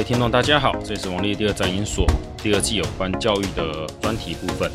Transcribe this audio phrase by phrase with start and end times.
[0.00, 2.06] 位听众，大家好，这里是王立第二战研所
[2.42, 4.70] 第二季有关教育的专题部分。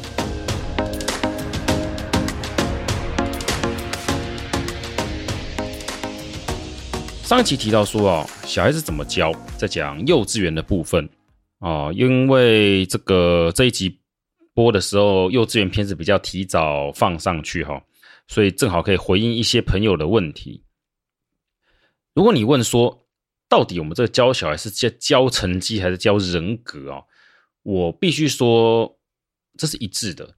[7.23, 11.09] 上一期提到说哦，小孩子怎么教，在讲幼稚园的部分
[11.57, 14.00] 哦，因为这个这一集
[14.54, 17.82] 播的时候，幼稚园片子比较提早放上去哈，
[18.28, 20.61] 所以正好可以回应一些朋友的问题。
[22.14, 23.04] 如果你问说，
[23.55, 27.04] 到底我们这个教小孩是教教成绩还是教人格啊？
[27.63, 29.00] 我必须说，
[29.57, 30.36] 这是一致的。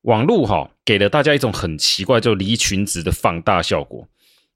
[0.00, 4.08] 网络哈给了大家一种很奇怪，就离群值的放大效果。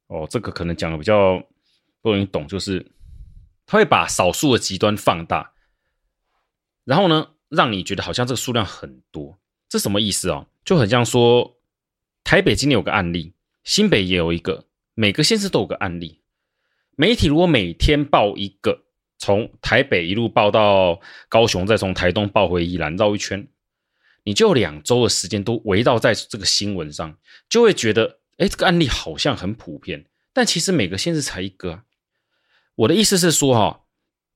[0.09, 1.39] 哦，这个可能讲的比较
[2.03, 2.85] 不容易懂，就是
[3.67, 5.53] 他会把少数的极端放大，
[6.83, 9.39] 然后呢，让你觉得好像这个数量很多。
[9.69, 10.49] 这什么意思哦？
[10.65, 11.57] 就很像说，
[12.25, 13.33] 台北今天有个案例，
[13.63, 16.18] 新北也有一个，每个县市都有个案例。
[17.01, 18.77] 媒体如果每天报一个，
[19.19, 23.47] 从台北一路报到高雄，再从台东报回宜兰，绕一圈，
[24.25, 27.17] 你就两周的时间都围绕在这个新闻上，
[27.49, 31.85] 就会觉得，哎，这个案例好像很普遍，但其实每个县市才一个啊。
[32.75, 33.83] 我的意思是说，哈，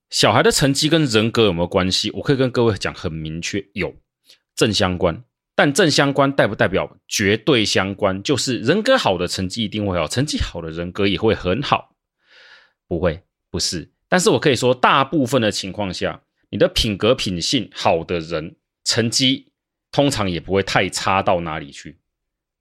[0.09, 2.11] 小孩的成绩跟人格有没有关系？
[2.11, 3.93] 我可以跟各位讲很明确，有
[4.55, 5.21] 正相关，
[5.53, 8.23] 但正相关代不代表绝对相关？
[8.23, 11.92] 就是人格好的成绩一定会好，成绩好的人格也会很好。
[12.93, 19.47] 不会，不是，但是我可以说，大部分的情况下，你的品格品性好的人，成绩
[19.91, 21.97] 通常也不会太差到哪里去。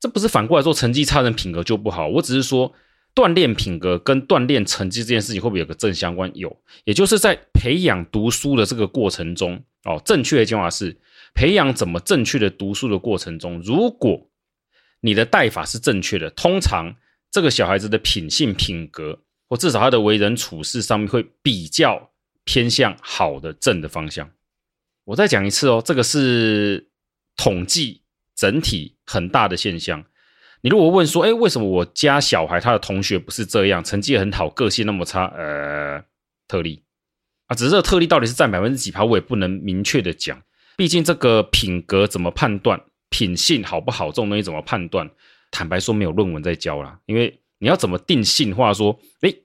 [0.00, 2.08] 这不是反过来说，成绩差人品格就不好。
[2.08, 2.72] 我只是说，
[3.14, 6.30] 锻炼品格跟锻炼成绩这件事情会不会有个正相关？
[6.34, 10.96] 有，也就是在培养读书的这个过程中，哦，正确的讲法是，
[11.34, 14.30] 培养怎么正确的读书的过程中，如果
[15.02, 16.96] 你的带法是正确的，通常
[17.30, 19.20] 这个小孩子的品性品格。
[19.53, 22.11] 或至少他的为人处事上面会比较
[22.42, 24.30] 偏向好的正的方向。
[25.05, 26.89] 我再讲一次哦，这个是
[27.36, 28.01] 统计
[28.35, 30.02] 整体很大的现象。
[30.63, 35.27] 你如果问说，哎，为什么我家小孩他的同学不是这样，成绩很好，个性那么差？
[35.36, 36.02] 呃，
[36.48, 36.83] 特例
[37.48, 40.42] 啊，只是这个特例到底是占百分之几趴，我也不能明确的讲。
[40.79, 45.11] 毕竟这个品格怎么判断，品性好不好，这种东西怎么判断？
[45.51, 47.39] 坦白说，没有论文在教啦，因为。
[47.58, 49.42] 你要怎么定性化说，诶，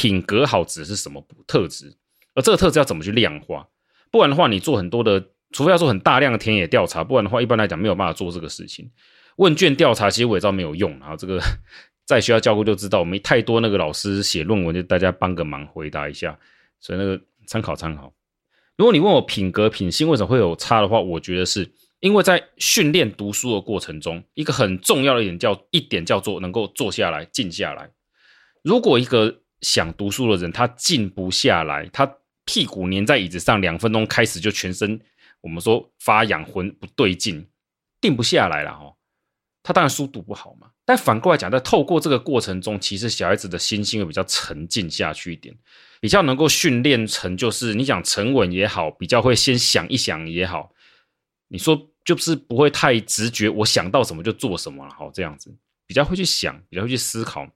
[0.00, 1.94] 品格好指的是什么特质？
[2.34, 3.68] 而这个特质要怎么去量化？
[4.10, 5.22] 不然的话，你做很多的，
[5.52, 8.90] 除非要做很大量的田野调查，不然的话，一般来讲没有办法做这个事情。
[9.36, 11.38] 问卷调查其实我也知道没有用，然后这个
[12.06, 16.38] 在学校教过就知道，没太多那个老师写论文，就大家帮个忙回答一下，
[16.80, 18.10] 所以那个参考参考。
[18.78, 21.70] 如果你问我品格品性为什么会有差的话，我觉得是。
[22.00, 27.90] 因为在训练读书的过程中，一个很重要的一点叫一点叫做能够坐下来静下来。
[28.62, 32.10] 如果一个想读书的人他静不下来，他
[32.44, 35.00] 屁股粘在椅子上两分钟，开始就全身
[35.40, 37.46] 我们说发痒，魂不对劲，
[38.00, 38.96] 定不下来了哦。
[39.62, 40.70] 他当然书读不好嘛。
[40.84, 45.54] 但反过来讲，在透过这个过程中，其实小孩子的心性会比较沉静下去一点，
[46.00, 50.72] 比较能够训练成就是你讲沉稳也好，比较会先想一想也好，
[51.48, 51.88] 你说。
[52.02, 55.54] 就是不会太直觉，我想到什么就做什么了，好这样子，
[55.86, 57.46] 比较会去想，比较会去思考。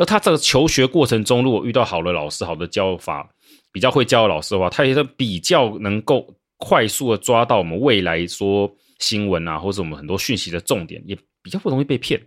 [0.00, 3.28] 而他这个求学过程中，如果遇到好的老师、好的教法，
[3.70, 12.18] 比较会教的老师的话，他也是比较能够快速的抓到我们未来说新闻啊，或者我们很多讯息的重点，也比较不容易被骗。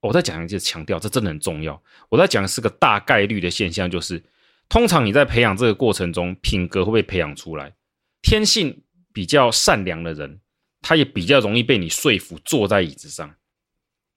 [0.00, 1.78] 我再讲一次，强调这真的很重要。
[2.08, 4.22] 我在讲的是个大概率的现象，就是
[4.70, 7.70] 通常你在培养这个过程中，品格会被培养出来，
[8.22, 10.40] 天性比较善良的人。
[10.80, 13.34] 他也比较容易被你说服，坐在椅子上。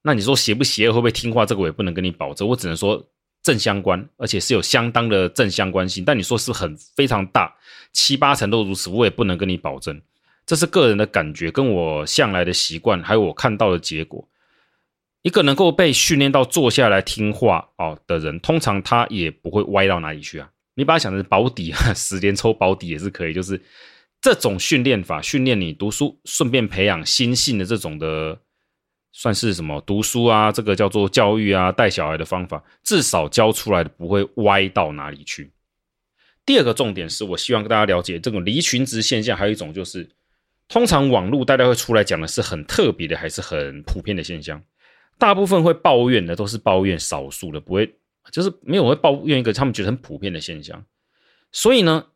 [0.02, 1.46] 那你说邪不邪恶，会不会听话？
[1.46, 3.02] 这个我也不能跟你保证，我只能说
[3.42, 6.04] 正相关，而且是有相当的正相关性。
[6.04, 7.54] 但你说是很非常大，
[7.92, 10.00] 七八成都如此，我也不能跟你保证。
[10.44, 14.28] 这是个人的感觉，跟我向来的习惯，还有我看到的结果。
[15.22, 20.50] 一个能够被训练到坐下来听话哦的人，通常他也不会歪到哪里去啊。
[20.74, 23.60] 你把它想成保底啊， 十连抽保底也是可以，就是。
[24.24, 28.38] 这种训练法，训练你读书，顺便培养心性的这种的，
[29.12, 29.80] 算是什么？
[29.82, 35.52] 读书啊，这个叫做教育啊，带小孩的方法，至少教出来的不会歪到哪里去。
[36.44, 40.10] 第二个重点是我希望跟大家了解这种离群值现象，还有一种就是，
[40.66, 44.62] 通常网络大家会出来讲的是很特别的，还是很普遍的现象。
[45.18, 47.94] 大部分会抱怨的都是抱怨少数的，不会
[48.32, 50.84] 就是没有会抱怨一个他们觉得很普遍的现象。
[51.52, 52.06] 所以呢。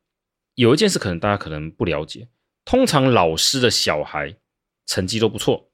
[0.56, 2.28] 有一件事可能大家可能不了解，
[2.64, 4.34] 通常老师的小孩
[4.86, 5.68] 成绩都不错。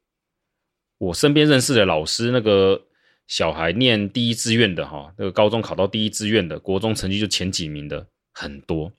[1.03, 2.81] 我身边认识的老师，那个
[3.27, 8.93] 小孩念第一志愿的哈，那个高中考到第一志愿的，国中成绩就前几名的，很多，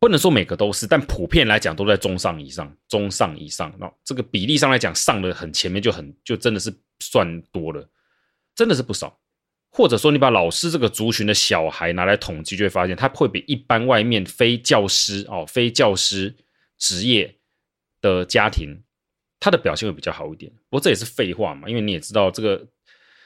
[0.00, 3.70] 不能说每个都是，但普遍来讲都在中上以上，中上以上。
[3.78, 7.86] 那这个比例上来讲，上的很前面就很就真的是算多了，
[8.54, 9.14] 真的是不少。
[9.68, 16.34] 或者说，你把老师这个族群的小孩拿来统计，就会发现他会比一般外面非教师哦，非教师
[16.78, 17.36] 职业
[18.00, 18.82] 的家庭，
[19.44, 20.50] 他的表现会比较好一点。
[20.70, 22.66] 不过这也是废话嘛，因为你也知道，这个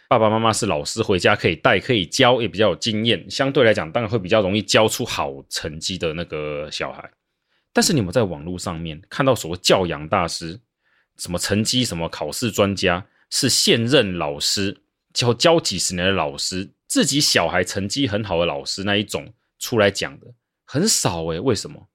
[0.09, 7.09] 爸爸妈妈是老师，回家可以带，可以教，也比较有经验，相对来讲，当然会比较容易教出好成绩的那个小孩。
[7.73, 10.59] 但是你们在网络上面看到所谓教养大师，
[11.19, 14.83] 什么成绩，什么考试专家，是现任老师。
[15.15, 20.27] 教教几十年的老师，自己小孩成绩很好的老师那一种出来讲的
[20.65, 21.89] 很少诶，为什么？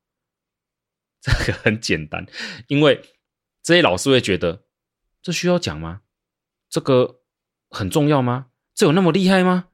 [1.22, 2.26] 这个很简单，
[2.68, 3.02] 因为
[3.64, 4.64] 这些老师会觉得
[5.22, 6.02] 这需要讲吗？
[6.70, 7.22] 这个
[7.70, 8.48] 很重要吗？
[8.76, 9.70] 这有那么厉害吗？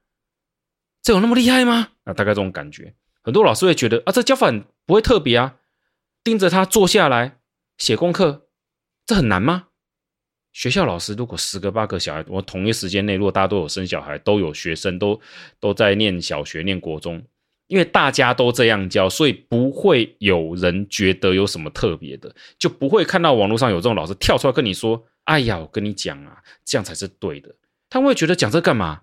[1.02, 1.94] 这有那么厉害吗？
[2.04, 4.52] 啊，大概这种感觉，很多老师会觉得啊，这教法
[4.86, 5.58] 不会特别啊，
[6.24, 7.40] 盯着他坐下来
[7.78, 8.50] 写功课，
[9.06, 9.70] 这很难吗？
[10.52, 15.20] 学校老师如果十个八个小孩，我同一时间内，如果大家都有生小孩，都有学生，都
[15.60, 17.24] 都在念小学、念国中，
[17.70, 27.56] 因为大家都这样教，所以不会有人觉得有什么特别的，就不会看到网络上有这种老师跳出来跟你说：“哎呀，我跟你讲啊，这样才是对的。”
[27.88, 29.02] 他会觉得讲这干嘛？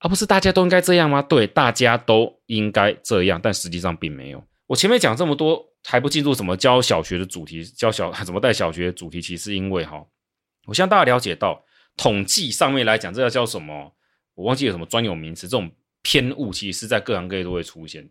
[0.00, 1.22] 而不是大家都应该这样吗？
[1.22, 4.44] 对，大家都应该这样，但实际上并没有。
[4.66, 10.04] 我前面讲这么多，还不进入什么教小学的主题，教小怎么带小学的主题，其实是因为哈。
[10.66, 11.64] 我希望大家了解到，
[11.96, 13.94] 统计上面来讲，这叫叫什么？
[14.34, 15.48] 我忘记有什么专有名词。
[15.48, 15.70] 这种
[16.08, 18.10] 偏误其实是在各行各业都会出现的。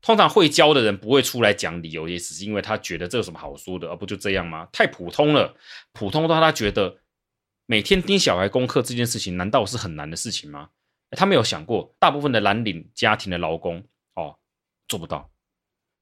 [0.00, 4.66] 通常会教的人不会出来讲理由，也只是因为他觉得这有什么好说的，而不就这样吗？
[4.72, 5.54] 太普通了，
[5.92, 6.96] 普通到他觉得
[7.66, 10.70] 每天盯小孩功课这件事情，难道是很难的事情吗？
[11.10, 13.84] 他没有想过，大部分的蓝领家庭的劳工
[14.14, 14.38] 哦，
[14.88, 15.30] 做不到。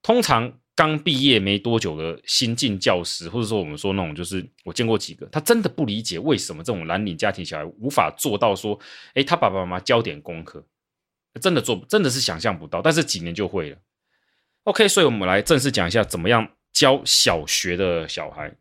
[0.02, 0.60] 通常。
[0.76, 8.76] 刚毕业没多久的新进教师，或者说我们说那种，就是我见过几个，他真的不理解为什么这种蓝领家庭小孩无法做到说，
[9.14, 10.66] 哎，他爸爸妈妈教点功课，
[11.40, 12.82] 真的做，真的是想象不到。
[12.82, 13.78] 但是几年就会了。
[14.64, 18.54] OK，所以我们来正式讲一下怎么样教小学的小孩。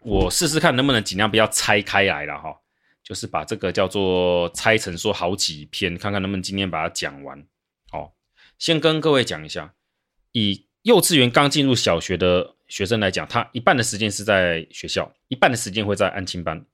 [0.00, 2.54] 我试试看能不能尽量不要拆开来了哈，
[3.02, 7.44] 就是把这个叫做拆成说好几篇，看看能不能今天把它讲完。
[7.90, 8.14] 好，
[8.58, 9.74] 先跟各位讲一下，
[10.32, 10.66] 以。
[10.82, 16.64] 幼稚园刚进入小学的学生来讲，他一半的时间是在学校，一半的时间会在安亲班。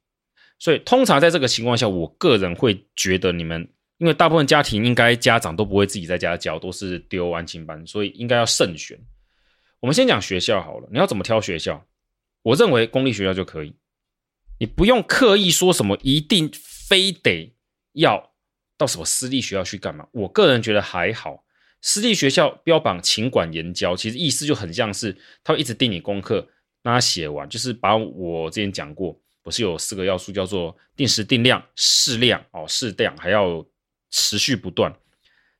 [0.60, 3.68] 所以，通常在这个情况下，我个人会觉得你们，
[3.98, 8.98] 因为大部分家庭应该家长都不会自己在家教，都是丢安亲班，所以应该要慎选。
[9.80, 11.86] 我们先讲学校好了，你要怎么挑学校？
[12.42, 13.74] 我认为公立学校就可以，
[14.58, 17.54] 你不用刻意说什么一定非得
[17.92, 18.32] 要
[18.76, 20.06] 到什么私立学校去干嘛。
[20.12, 21.44] 我个人觉得还好。
[21.82, 26.48] 私立学校标榜勤管严教，其实意思就很像是他会一直盯你功课，
[26.82, 33.64] 让他写完，就是把我之前讲过，不是有四个要素叫做定时定量、适量哦，适量还要
[34.10, 34.94] 持续不断。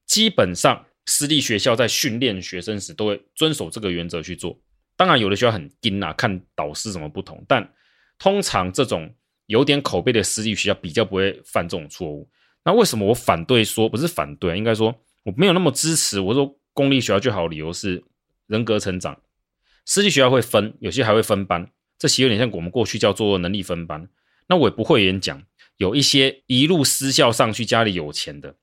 [0.06, 4.58] 基本上私立学校在训练学生时都会遵守这个原则去做。
[4.96, 7.72] 当然有的学校很盯啊，看导师怎么不同，但
[8.18, 9.14] 通常这种
[9.46, 12.28] 有点口碑的私立学校比较不会犯这种错误。
[12.64, 15.02] 那为什么我反对说不是反对，应该说。
[15.24, 18.04] 我没有那么支持，我说公立学校最好的，理由是
[18.46, 19.20] 人格成长。
[19.84, 21.68] 私立学校会分，有些还会分班，
[21.98, 24.08] 这其实有点像我们过去叫做能力分班。
[24.48, 25.42] 那我也不会演讲，
[25.76, 28.54] 有一些一路私校上去，家里有钱的，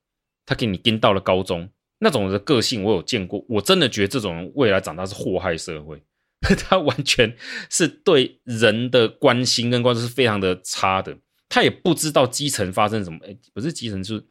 [0.44, 1.68] 他给你盯到了高中，
[1.98, 6.02] 那种人的个性我有见过，我真的觉得这种人未来长大是祸害社会，
[6.58, 7.36] 他完全
[7.70, 11.16] 是对人的关心跟关注是非常的差的，
[11.48, 13.18] 他也不知道基层发生什么，
[13.52, 14.24] 不是基层是。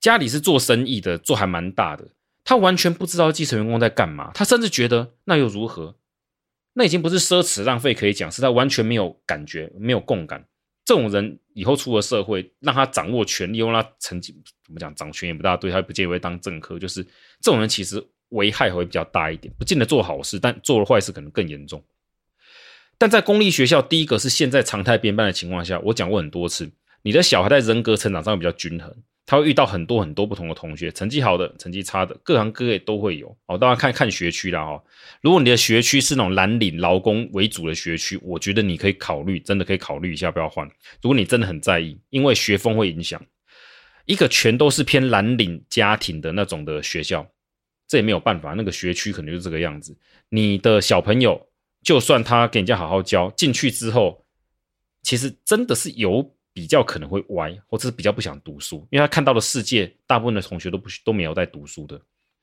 [0.00, 2.06] 家里是做生意的，做还蛮大的，
[2.44, 5.96] 他完全不知道基层员工在干嘛，他甚至觉得那又如何？
[6.74, 10.46] 那已经不是奢侈浪费可以讲，是他完全没有感觉，没有共感。
[10.84, 14.34] 这种人以后出了社会，让他掌握权力，让他成绩
[14.64, 16.78] 怎么讲，掌权也不大对，他不见得会当政客。
[16.78, 17.02] 就是
[17.40, 21.82] 这种人其实危害会比较大一点，不见得做好事，但做了坏事可能更严重。
[22.98, 26.70] 但在公立学校，第一个是现在常态编班的情况下，我讲过很多次，
[27.02, 28.94] 你的小孩在人格成长上比较均衡。
[29.26, 33.56] 他会遇到很多很多不同的同学，成绩好的，成绩差的，各行各业都会有哦。
[33.56, 34.82] 当然看看学区啦哦。
[35.22, 40.66] 如果你的学区是那种蓝领劳工为主的学区，我觉得你可以考虑，真的可以考虑一下，不要换。
[41.00, 43.18] 如果你真的很在意，因为学风会影响。
[44.04, 47.26] 一个全都是偏蓝领家庭的那种的学校，
[47.88, 49.96] 这也没有办法，那个学区可能就是这个样子。
[50.28, 51.48] 你的小朋友，
[51.82, 54.26] 就算他给人家好好教，进去之后，
[55.02, 56.33] 其实真的是有。
[56.54, 62.00] 比较可能会歪，或者是比较不想读书，因为他看到的世界，大部分的同学都不都没有在读书的。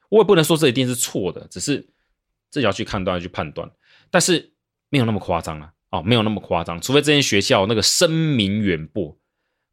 [0.10, 1.88] 我也不能说这一定是错的，只是
[2.52, 3.72] 这要去判断去判断，
[4.10, 4.52] 但是
[4.90, 9.18] 没有那么夸张啊，哦，没有那么夸张，除非这间学校那个声名远播，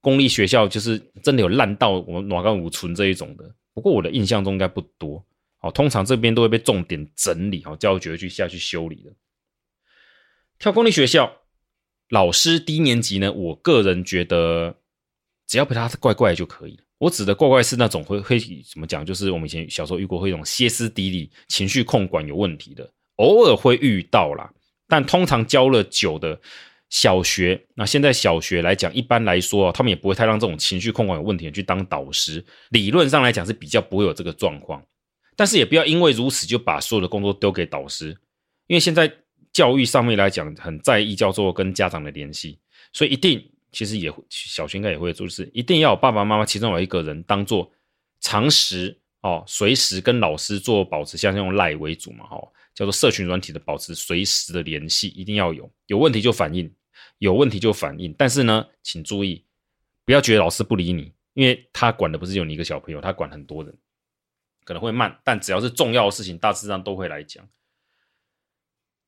[0.01, 3.53] 公立学校就是真的有烂到我们暖干五存这一种的。
[3.75, 5.25] 不过我的印象中应该不多，
[5.61, 9.13] 哦，通常这边都会被重点整理，哦，教育局去下去修理的。
[10.61, 11.38] 跳公立学校，
[12.11, 14.75] 老师低年级呢，我个人觉得
[15.47, 16.85] 只要陪他怪怪就可以了。
[16.99, 24.53] 我指的怪怪是那种会会怎么讲，就是我们以前小时候遇过会一种歇斯底里、情绪控管有问题的，偶尔会遇到啦。
[24.89, 26.41] 但通常教了久的。
[26.91, 32.43] 小学，那现在小学来讲，一般来说，他们也不会太让这种情绪控管有问题的去当导师。
[32.71, 34.83] 理论上来讲是比较不会有这个状况，
[35.37, 38.17] 但是也不要因为如此就把所有的工作丢给导师，
[38.69, 39.07] 因为现在
[39.53, 42.59] 教育上面来讲很在意叫做跟家长的联系，
[42.93, 47.71] 所以一定其实也小学应该也会做，就是一定要有爸爸妈妈其中有一个人当做
[48.21, 56.73] 常识哦，随时跟老师做保持，像用赖为主嘛，哦，叫做社群软体的保持随时的联系，一定要有，有问题就反映。
[57.19, 59.45] 有问题就反映，但是呢，请注意，
[60.05, 63.77] 不要觉得老师不理你，因为他管的不是有你一个小朋友，他管很多人，
[64.65, 67.45] 可能会慢，但只要是重要的事情，大致上都会来讲。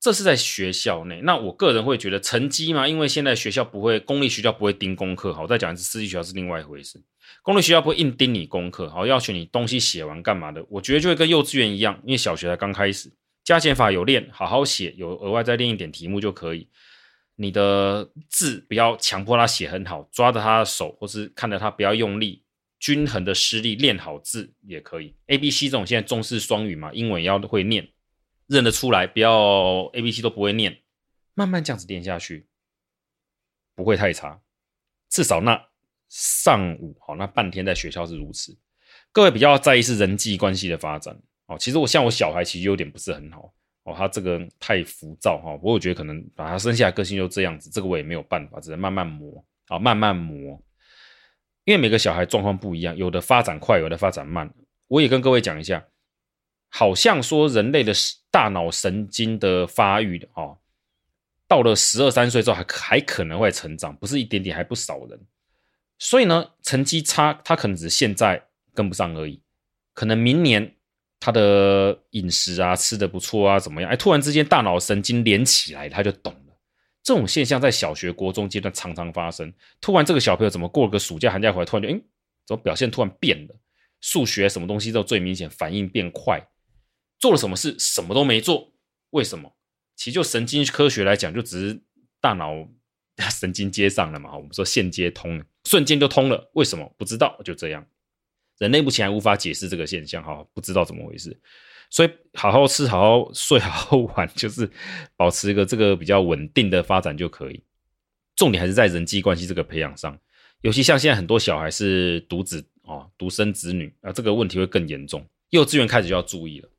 [0.00, 6.98] 这是在学校内，那我个人会觉得成绩嘛，因为现在学校不会，公立学校不会盯功课，好，再讲一次，私立学校是另外一回事。
[7.42, 13.12] 公立学校不会硬盯你功课，好，要求你东西写完干嘛的，我觉得就会跟幼稚园一样，因为小学才刚开始，
[13.44, 16.66] 加减法有练，好好写，有额外再练一点题目就可以。
[17.36, 22.42] 你的字不要强迫他写很好，抓着他的手，或是看着他不要用力，
[22.78, 25.14] 均衡的施力练好字也可以。
[25.26, 27.88] A、B、C 这种现在重视双语嘛，英文要会念，
[28.50, 30.76] 认得出来，不要 A、B、C 都不会念，
[31.34, 32.48] 慢慢这样子练下去，
[33.76, 34.40] 不会太差。
[35.08, 35.68] 至少那
[36.08, 38.58] 上午好，那半天在学校是如此。
[39.12, 41.16] 各位比较在意是人际关系的发展
[41.46, 43.54] 哦，其实我像我小孩其实有点不是很好。
[43.84, 50.60] 哦，他这个太浮躁哈，不过我觉得可能把他生下来个性就这样子，这个我也没有办法，只能慢慢磨啊，慢慢磨。
[51.64, 54.52] 因为每个小孩状况不一样，有的发展快，有的发展慢。
[54.88, 55.86] 我也跟各位讲一下，
[56.70, 57.92] 好像说人类的
[58.30, 60.56] 大脑神经的发育的哦，
[61.46, 65.20] 到了十二三岁之后还还可能会成长，不是一点点，还不少人。
[65.98, 69.42] 所以呢，成绩差，他可能只现在跟不上而已，
[69.92, 70.74] 可能明年。
[71.22, 73.90] 他的饮食啊，吃得不错啊，怎么样？
[73.90, 76.56] 哎，突然之间大脑神经连起来，他就懂了。
[77.02, 79.52] 这种现象在小学、国中阶段常常发生。
[79.82, 82.00] 突然这个小朋友怎么过了个暑假、寒假回来，突然就哎，
[82.46, 83.54] 怎么表现突然变了？
[84.00, 86.42] 数学什么东西都最明显，反应变快。
[87.20, 88.72] 做了什么事，什么都没做，
[89.10, 89.54] 为什么？
[89.94, 91.80] 其实就神经科学来讲，就只是
[92.20, 92.66] 大脑
[93.30, 94.34] 神经接上了嘛。
[94.34, 96.50] 我们说线接通了，瞬间就通了。
[96.54, 96.92] 为什么？
[96.96, 97.86] 不知道，就这样。
[98.58, 101.38] 人类目前还无法解释这个现象，哈，不知道怎么回事，
[101.90, 104.70] 所以好好吃、好好睡、好好玩， 就是
[105.16, 107.62] 保持一个这个比较稳定的发展就可以。
[108.36, 110.18] 重点还是在人际关系这个培养上，
[110.62, 115.26] 尤其像现在很多小孩是独子哦，独生子女啊，这个问题会更严重。
[115.50, 116.69] 幼稚园开始就要注意了。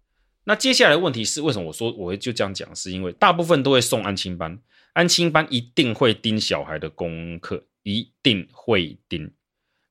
[0.44, 2.76] 那接下来问题是，为什么我说我会就这样讲？
[2.76, 4.60] 是因为大部分都会送安亲班，
[4.94, 9.32] 安亲班一定会盯小孩的功课，一定会盯。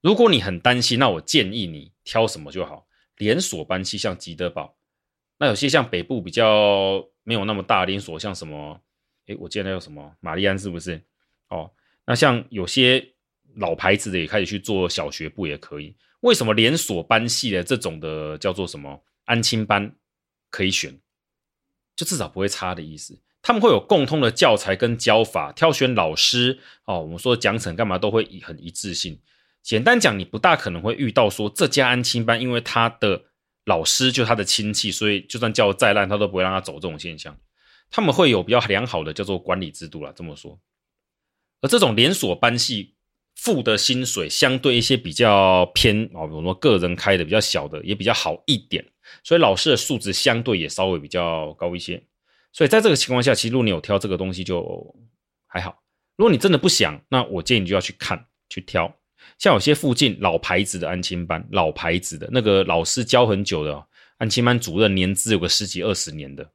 [0.01, 2.87] 如果你很担心，那我建议你挑什么就好。
[3.17, 4.75] 连锁班系像吉德堡，
[5.39, 8.81] 那有些像北部比较没有那么大连锁，像什么？
[9.27, 11.01] 诶，我记得那有什么玛丽安是不是？
[11.51, 11.71] 哦，
[12.07, 13.07] 那像有些
[13.57, 15.95] 老牌子的也开始去做小学部也可以。
[16.21, 19.95] 为什么连锁班系的这种的叫做什么安亲班
[20.51, 21.01] 可以选？
[21.97, 23.19] 就至少不会差的意思。
[23.43, 29.19] 他们会有共通的教材跟教法，挑选老师哦，我们说奖惩干嘛都会很一致性。
[29.63, 33.25] 简单讲，你不大可能会遇到说这家安亲班，因为他的
[33.65, 37.37] 老师就他的亲戚，所以就算教的再烂，他都不会让他走这种现象。
[37.91, 40.61] 他们会有比较良好的叫做管理制度啦，这么说。
[41.61, 42.95] 而这种连锁班系
[43.37, 48.85] 付的薪水，相对一些比较偏哦，比如说个人开的比较小的，也比较好一点，
[49.23, 52.03] 所以老师的素质相对也稍微比较高一些。
[52.53, 54.95] 所以在这个情况下，其实如果你有挑这个东西就
[55.47, 55.83] 还好。
[56.17, 58.95] 如果你真的不想，那我建议你就要去看去挑。
[59.39, 63.87] 像有些附近老牌子的安亲班，老牌子的那个老师教很久的
[64.19, 66.51] 安亲班主任，年资有个十几二十年的，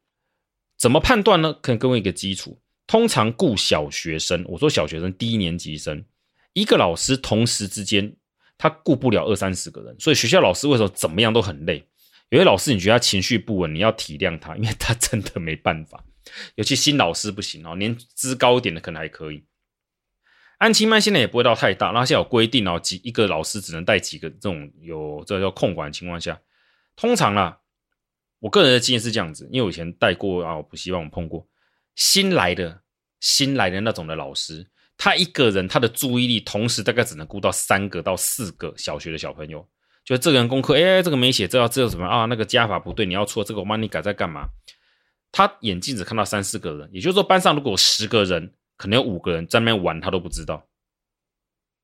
[0.78, 1.54] 怎么判断呢？
[1.62, 2.60] 可以给我一个基础。
[2.86, 6.06] 通常雇小学生，我说小学生低年级生，
[6.54, 8.16] 一个老师同时之间
[8.60, 11.88] 他雇不了二三十个人，所以学校老师为什么怎么样都很累？
[12.30, 16.04] 有些老师你觉得他情绪不稳，你要体谅他，因为他真的没办法。
[16.56, 19.46] 尤其新老师不行哦，年资高一点的可能还可以。
[20.58, 26.40] 安亲班现在也不会到太大，那现在有规定哦，几一个老师只能带几个这种有这叫控管的情况下，
[26.96, 27.60] 通常啦，
[28.40, 31.48] 我个人的经验是这样子，因为我以前带过啊，我补习班我碰过
[31.96, 32.82] 新来的
[33.20, 34.66] 新来的那种的老师，
[34.98, 39.68] 他一个人他的注意力同时大概只能顾到三个到四个小学的小朋友，
[40.06, 42.26] 就这个人功课，哎，这个没写，这要这什么啊？
[42.26, 44.48] 那个加法不对，你要错，这个我帮你改，在干嘛？
[45.32, 50.66] 他眼睛只看到三四个人，也就是说班上如果有十个人，可能有五个人在那边玩，他都不知道。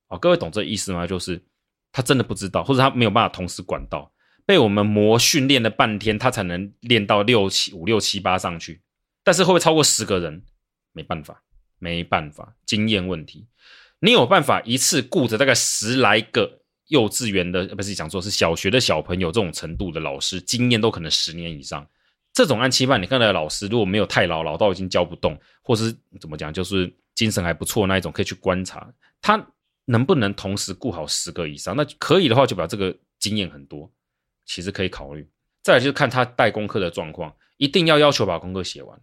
[0.07, 1.07] 哦，各位懂这意思吗？
[1.07, 1.43] 就是
[1.91, 4.13] 他真的不知道，或者他没有办法同时管到。
[4.45, 8.81] 被我们磨训练了半天，他才能练到六七五六七八上去。
[9.23, 10.43] 但是会不会超过十个人？
[10.93, 11.43] 没办法，
[11.79, 13.47] 没办法，经验问题。
[13.99, 16.60] 你有办法一次顾着大概十来个
[16.91, 21.87] 幼稚园的，不是讲说是小学的小朋友这种程度的老师，经验都可能十年以上。
[22.33, 29.41] 这种按期班，你看那个老师如果没有太老，老到已经教不动，或是怎么讲，就是精神还不错那一种，可以去观察他
[29.85, 31.75] 能不能同时顾好十个以上。
[31.75, 33.89] 那可以的话，就表这个经验很多。
[34.45, 35.25] 其实可以考虑，
[35.63, 39.01] 再来就是看他带功课的状况，一定要要求把功课写完。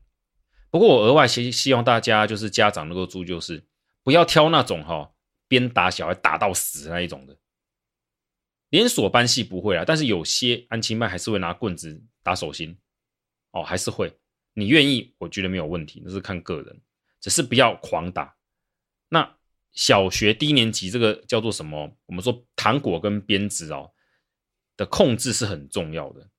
[0.70, 3.64] 不过我额外希希望大家就是家长能够注意，就是
[4.02, 5.10] 不要挑那种哈
[5.48, 7.34] 边打小孩打到死那一种的。
[8.70, 12.78] 连锁班系不会啊，但是有些安亲班还是会拿棍子打手心
[13.52, 14.12] 哦，还是会。
[14.54, 16.80] 你愿意，我觉得没有问题，那是看个人，
[17.20, 18.34] 只是不要狂打。
[19.08, 19.36] 那
[19.72, 21.96] 小学低年级这个叫做什么？
[22.06, 23.90] 我们说糖果跟鞭子哦。
[24.76, 26.30] 的控制是很重要的，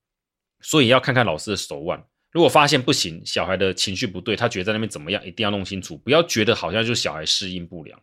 [0.62, 2.02] 所以要看看老师的手腕。
[2.30, 8.02] 如果发现不行，小孩的情绪不对，他觉得在那边怎么样，一定要弄清楚，不要觉得好像就小孩适应不良。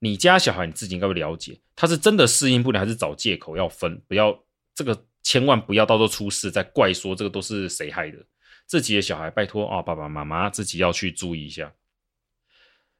[0.00, 4.00] 你家小孩你自己应该会了解，他是真的适应不良，还是找借口要分？
[4.06, 4.38] 不要
[4.74, 8.18] 这个，千万不要到时候出事再怪说这个都是谁害的。
[8.66, 11.72] 自己的小孩，拜托啊，爸爸妈妈自己要去注意一下。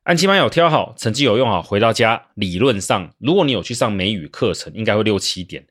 [0.03, 5.67] 安琪班有挑好，成绩有用好，回到家理论上，如果你有去上美语课程，应该会六七点。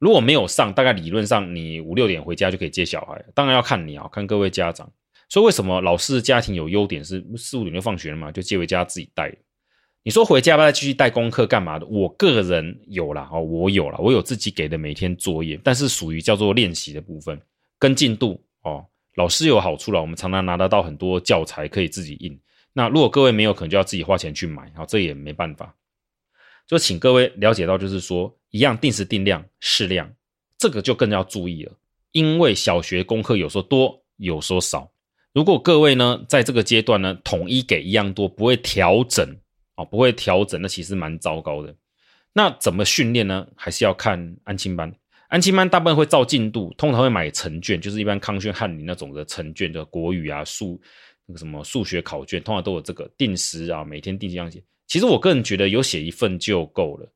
[0.00, 3.24] 如果没有上，大概理论上你五六点回家就可以接小孩。
[3.34, 4.92] 当然要看你啊，看各位家长。
[5.28, 9.32] 所以为什么老师的家庭有优点是四五点就放学了嘛，就接回家自己带。
[10.08, 11.84] 你说回家吧，再继续带功课干嘛的？
[11.84, 17.38] 我个人有啦，哦，我有啦，我有自己给的每天作业，但是属于叫做练习的部分，
[17.78, 18.86] 跟进度哦。
[19.16, 22.40] 老师有好处了，我们常常拿得到很多教材可以自己印。
[22.72, 25.74] 那如果各位没有，可能就要自己花钱去买，好，这也没办法。
[26.66, 30.10] 就请各位了解到，就是说一样定时定量适量，
[30.56, 31.72] 这个就更要注意了。
[32.12, 34.90] 因为小学功课有时候多，有时候少。
[35.34, 39.36] 如果各位呢在这个阶段呢统一给一样多，不会调整
[39.78, 41.72] 啊，不会调整，那其实蛮糟糕的。
[42.32, 43.46] 那怎么训练呢？
[43.54, 44.92] 还是要看安亲班。
[45.28, 50.80] 安亲班大部分会照进度，通常会买成卷，就是一般康轩、翰林那种的成卷的国语啊、数
[51.26, 54.60] 那个什么数学考卷，通常都有这个定时啊，每天定期这样写。
[54.88, 57.08] 其实我个人觉得有写一份就够了。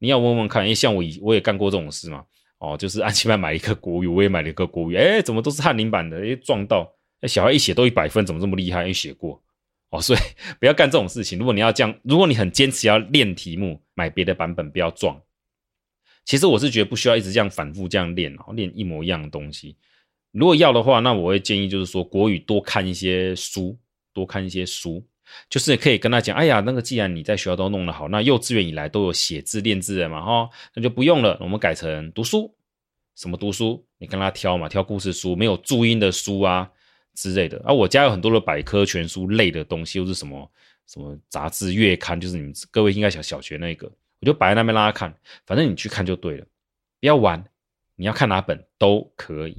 [0.00, 2.24] 你要问问看，因为像我以我也干过这种事嘛。
[2.58, 4.96] 哦，就是安亲班买一个国语，我也买了一个国语。
[4.96, 6.18] 哎，怎么都是翰林版的？
[6.18, 6.92] 哎，撞到！
[7.20, 8.88] 哎，小孩一写都一百分，怎么这么厉害？
[8.88, 9.40] 一写过。
[9.92, 10.18] 哦，所以
[10.58, 11.38] 不要干这种事情。
[11.38, 15.22] 如果你要这样，如果你很坚持要练题目，买别的版本，不要撞。
[16.24, 19.76] 其实我是觉得不需要一直这样反复这样练哦，练一模一样的东西。
[20.32, 23.78] 如果要的话，那我会建议就是说国语多看一些书，
[24.12, 25.06] 多看一些书。
[25.48, 32.54] 就是可以跟他讲，哎呀，那个既然你在学校都弄得好，那幼稚园以来都有写字练字的嘛，哈，那就不用了，我们改成读书，
[33.16, 33.86] 什么读书？
[33.96, 36.70] 你跟他挑嘛，挑故事书，没有注音的书啊
[37.14, 37.60] 之类的。
[37.64, 40.50] 啊，我家有很多的百科全书类的东西，又是什么
[40.86, 45.14] 什么杂志月刊，就是你们各位应该小小学那个，我就摆在那边让他看，
[45.46, 46.46] 反正你去看就对了，
[47.00, 47.44] 不要玩，
[47.96, 49.56] 你要看哪本都可以，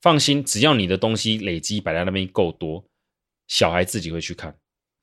[0.00, 2.84] 放心，只要你的东西累积摆在那边够多，
[3.48, 4.56] 小孩自己会去看。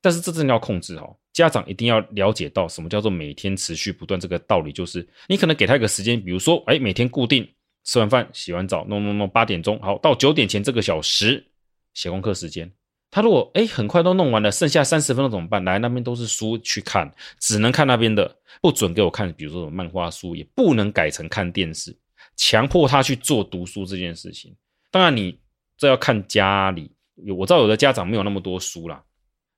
[0.04, 7.48] 但是这真的要控制好，家长一定要了解到什么叫做每天持续不断这个道理，就是你可能给他一个时间，比如说，哎，每天固定
[7.84, 11.46] 吃完饭、洗完澡，弄弄弄，八点钟，好，到九点前这个小时
[11.94, 12.72] 写功课时间。
[13.10, 15.64] 他如果哎很快都弄完了，剩下三十分钟怎么办？
[15.66, 21.94] 来那边都是书去看，只能看那边的，不准给我看，比如说什么漫画书，也不能改成看电视，
[22.38, 24.56] 强迫他去做读书这件事情。
[24.90, 25.38] 当然你
[25.78, 26.96] 这要看家里，
[27.36, 29.04] 我知道有的家长没有那么多书啦。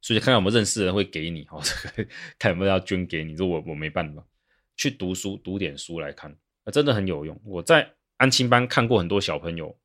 [0.01, 3.35] 所以看看有没有认识的人会给你，哦，这 个看有没有要捐给你。
[3.35, 4.21] 这我我没办法
[4.75, 6.35] 去读书，读点书来看，
[6.73, 7.39] 真的很有用。
[7.45, 9.77] 我在安亲班看过很多小朋友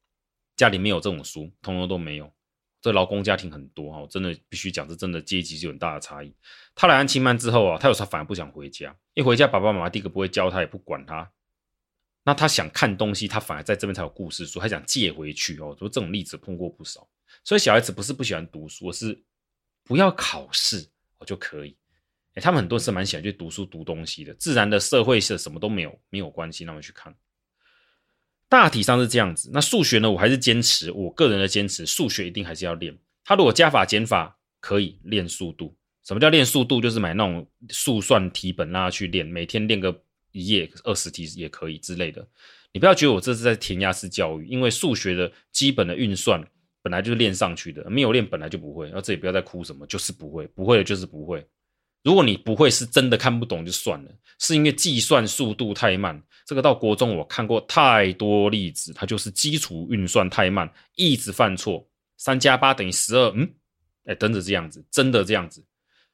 [0.56, 2.32] 家里没有这种书，通通都没有。
[2.80, 6.34] 这劳工家庭很多哈，真的必须讲，这真的阶级就很大的差异。
[6.74, 11.30] 他来安亲班之后啊，他有时候反而不想回家，一回家爸爸妈妈第一个不会教他，也不管他。
[12.24, 15.74] 那他想看东西，他反而在这边才有故事书，他想借回去哦。
[15.78, 17.08] 说这种例子碰过不少。
[17.44, 19.22] 所以小孩子不是不喜欢读书，而是。
[19.84, 20.86] 不要考试，
[21.16, 21.74] 我就可以。
[22.34, 24.34] 哎，他们很多是蛮喜欢去读书、读东西的。
[24.34, 27.16] 自然的、社会是什么都没有，没有关系，那么去看。
[28.48, 29.50] 大体上是这样子。
[29.52, 32.96] 那数学呢，我还是坚持我个人的坚持，数学一定还是要练。
[33.24, 35.76] 他如果加法减法可以练速度。
[36.04, 36.80] 什么叫练速度？
[36.80, 42.26] 就是买那种速算题本让他去练，每天练个一页二十题也可以之类的。
[42.72, 46.42] 你不要觉得我这是在填鸭式教育，因为数学的基本的运算
[46.80, 48.86] 本来就是练上去的，没有练本来就不会。
[48.86, 51.46] 然后这里不要再哭什么，就是不会，不会的就是不会。
[52.08, 56.22] 如果你不会是真的看不懂就算了，是因为计算速度太慢。
[56.46, 61.86] 这个到国中我看过太多例子，它就是基础运算太慢，一直犯错。
[62.16, 63.52] 三加八等于十二，嗯，
[64.06, 65.62] 哎，等着这样子，真的这样子。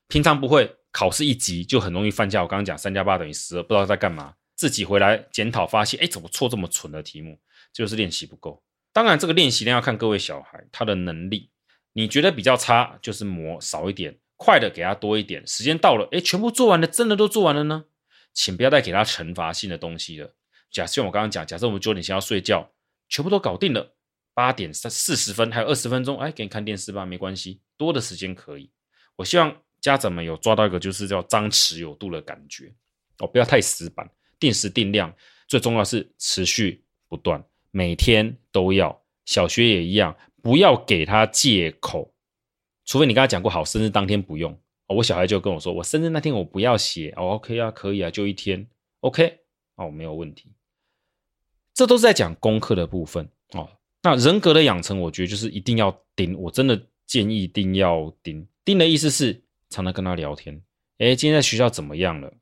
[0.09, 2.43] 平常不会，考试一级就很容易犯下。
[2.43, 7.39] 我刚刚讲三加八等于十二，不知道在干嘛，自己回来检讨发现，哎，怎么错这么蠢的题目？
[7.73, 8.61] 就是练习不够。
[8.93, 11.51] 当然，这个练习量要看各位小孩他的能力。
[11.93, 14.19] 你觉得比较差，就是模少一点。
[14.37, 17.85] 快的给他多一点，时间到了，诶，全部做完了，真的都做完了呢？
[18.33, 20.35] 请不要再给他惩罚性的东西了。
[20.71, 22.73] 假设我刚刚讲，假设我们九点前要睡觉，
[23.09, 23.95] 全部都搞定了，
[24.35, 28.71] 八点三四十分还有二十分钟，哎，给你看电视吧，没关系，多的时间可以。
[29.17, 32.75] 我希望家长们有抓到一个就是叫张弛有度的感觉
[33.19, 35.15] 哦，不要太死板，定时定量，
[35.47, 39.01] 最重要是持续不断，每天都要。
[39.25, 42.14] 小学也一样，不要给他借口。
[42.85, 44.53] 除非你跟他讲过好，生日当天不用
[44.87, 44.97] 哦。
[44.97, 47.35] 我小孩就跟我说，我生日那天我不要写哦。
[47.35, 48.67] OK 啊，可以啊，就一天
[49.01, 49.39] OK
[49.77, 50.53] 哦，没有问题。
[51.73, 53.69] 这都是在讲功课的部分哦。
[54.03, 58.47] 那人格的养成，我觉得就是一定要盯，我真的建议一定要盯。
[58.65, 60.63] 盯的意思是常常跟他聊天。
[60.99, 62.33] 诶，今天在学校怎么样了？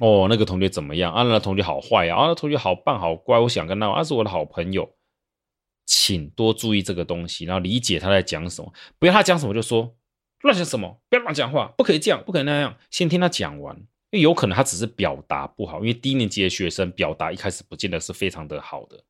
[0.00, 1.12] 哦，那个同学怎么样？
[1.12, 4.95] 啊，那同学好坏啊，啊，那同学好棒好乖，我想跟他，他是我的好朋友。
[5.86, 9.96] 请多注意这个东西，然后理解他在讲什么，不要他讲什么就说
[10.42, 13.74] 乱讲什么，不要乱讲话，不可以这样，不可以那样，先听他讲完，
[14.10, 19.02] 因为有可能他只是表达不好，因为低年级的学生表达一开始不见得是非常的好的，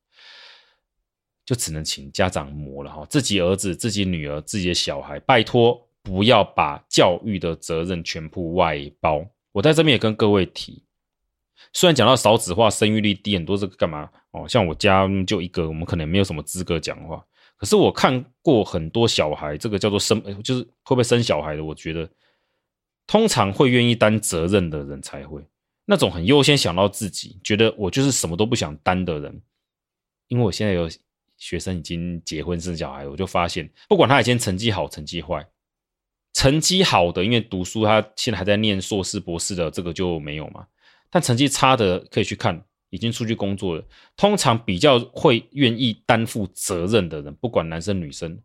[1.45, 9.25] 就只能请家长磨了哈，自己儿子、自己女儿、自己的小孩，拜托不要把教育的责任全部外包。
[9.51, 10.83] 我在这边也跟各位提。
[11.73, 14.09] 虽然讲到少子化、生育率低很多，这个干嘛？
[14.31, 17.25] 哦，像我家就一个，我们可能没有什么资格讲话。
[17.55, 21.63] 可是我看过很多小孩，这个叫做生，就是会不会生小孩的？
[21.63, 22.07] 我觉得
[23.07, 25.43] 通常会愿意担责任的人才会，
[25.85, 29.41] 那种很优先想到自己，觉得我就是什么都不想担的人。
[30.27, 30.87] 因为我现在有
[31.37, 35.47] 学生已经结婚生小孩，我就发现，不管他以前成绩好、成绩坏，
[36.33, 40.67] 成绩好的因为读书，他现在还在念硕士、博士的，这个就没有嘛。
[41.09, 43.83] 但成绩差的可以去看，已经出去工作了。
[44.15, 48.39] 通常比较会愿意担负责任的人，不管男生女生，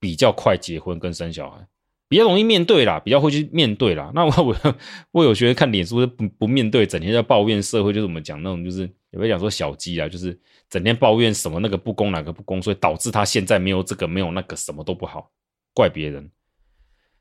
[0.00, 1.66] 比较快结婚跟生小孩，
[2.08, 4.10] 比较容易面对啦，比较会去面对啦。
[4.14, 4.76] 那我我
[5.12, 15.30] 我有学生看脸书不不面对，整天在抱怨社会，就是我们讲那种，就是有没有讲说小鸡啊，就是整天抱怨什么那个不公哪个不公，所以导致他现在没有这个没有那个，什么都不好，
[15.72, 16.30] 怪别人。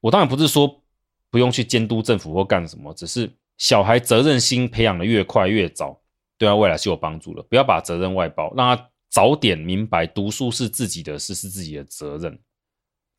[0.02, 0.84] 我当然不是说
[1.30, 3.30] 不用去监督政府或干什么，只是。
[3.58, 6.02] 小孩责任心培养的越快越早，
[6.38, 7.42] 对他未来是有帮助的。
[7.44, 12.38] 不要把责任外包，让他早点明白读书是自己的事，是自己的责任。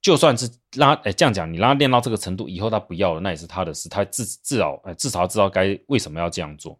[0.02, 3.88] 就算是拉哎这样讲，你让他练到这个程度，以后他不要了，那也是他的事。
[3.88, 6.78] 他至至少哎至少知道该为什么要这样做。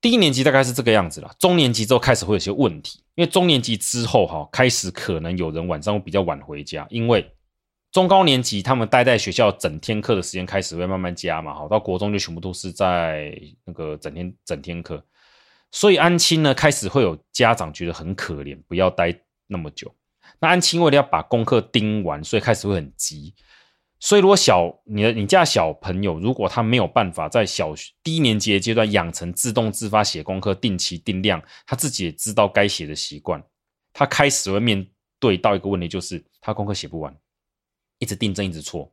[0.00, 7.28] 低年级大概是这个样子了，中年级之后开始会有些问题，因为中年级之后哈开始可能有人晚上会比较晚回家，因为。
[7.90, 15.02] 中高年级，他们待在学校整天课的时间开始会慢慢加嘛，好，到国中就全部都是在那个整天整天课，
[15.70, 19.92] 所以安亲呢开始会有家长觉得很可怜，不要待那么久。
[20.38, 23.34] 那安亲为了要把功课盯完，所以开始会很急。
[24.00, 33.42] 所以如果小你的你家小朋友如果他没有办法在小学低年级的阶段养成自动自发写功课、定期定量，他自己也知道该写的习惯，
[33.92, 34.86] 他开始会面
[35.18, 37.12] 对到一个问题，就是他功课写不完。
[37.98, 38.92] 一直订正，一直错，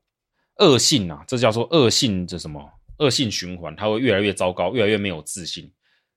[0.58, 2.68] 恶性啊，这叫做恶性，这什么
[3.00, 3.76] 恶性循环？
[3.76, 5.72] 他会越来越糟糕，越来越没有自信。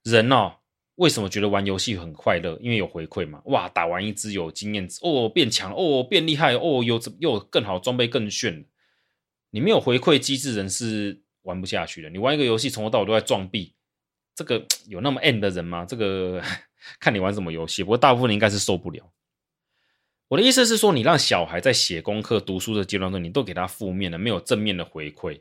[0.04, 0.52] 人哦，
[0.94, 2.58] 为什么觉得玩游戏很快乐？
[2.62, 3.42] 因为有回馈嘛。
[3.46, 8.64] 哇，打完一只有经验值哦，变强哦，变厉害哦，有又有更好装备，更炫。
[9.50, 12.10] 你没有回馈机制，人是玩不下去的。
[12.10, 13.74] 你玩一个游戏，从头到尾都在撞壁，
[14.34, 15.84] 这个 有那么 N 的人吗？
[15.84, 16.42] 这个
[17.00, 19.02] 看你玩什么游戏，不过大部分人应该是受不了。
[20.28, 25.40] 我的意思是说，你让小孩在写功课、读书的阶段中，你都给他负面的、没有正面的回馈，